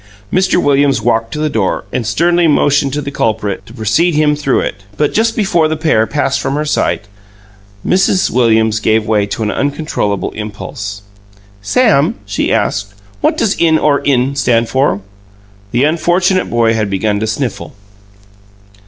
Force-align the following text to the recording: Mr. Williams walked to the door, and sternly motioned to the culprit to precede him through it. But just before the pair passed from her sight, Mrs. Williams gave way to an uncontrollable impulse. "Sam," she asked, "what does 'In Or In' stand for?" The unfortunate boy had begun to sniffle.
Mr. 0.33 0.59
Williams 0.59 0.99
walked 0.99 1.31
to 1.31 1.37
the 1.37 1.47
door, 1.47 1.85
and 1.93 2.07
sternly 2.07 2.47
motioned 2.47 2.91
to 2.91 3.03
the 3.03 3.11
culprit 3.11 3.63
to 3.67 3.73
precede 3.73 4.15
him 4.15 4.35
through 4.35 4.59
it. 4.59 4.83
But 4.97 5.13
just 5.13 5.35
before 5.35 5.67
the 5.67 5.77
pair 5.77 6.07
passed 6.07 6.39
from 6.41 6.55
her 6.55 6.65
sight, 6.65 7.05
Mrs. 7.85 8.31
Williams 8.31 8.79
gave 8.79 9.05
way 9.05 9.27
to 9.27 9.43
an 9.43 9.51
uncontrollable 9.51 10.31
impulse. 10.31 11.03
"Sam," 11.61 12.15
she 12.25 12.51
asked, 12.51 12.95
"what 13.19 13.37
does 13.37 13.53
'In 13.53 13.77
Or 13.77 13.99
In' 13.99 14.35
stand 14.35 14.69
for?" 14.69 15.01
The 15.69 15.83
unfortunate 15.83 16.49
boy 16.49 16.73
had 16.73 16.89
begun 16.89 17.19
to 17.19 17.27
sniffle. 17.27 17.75